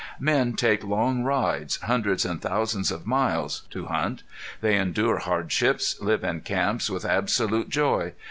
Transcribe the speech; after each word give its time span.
Men 0.19 0.53
take 0.55 0.83
long 0.83 1.23
rides, 1.23 1.75
hundreds 1.83 2.25
and 2.25 2.41
thousands 2.41 2.89
of 2.91 3.05
miles, 3.05 3.67
to 3.69 3.85
hunt. 3.85 4.23
They 4.59 4.75
endure 4.75 5.19
hardships, 5.19 5.95
live 6.01 6.23
in 6.23 6.41
camps 6.41 6.89
with 6.89 7.05
absolute 7.05 7.69
joy. 7.69 8.13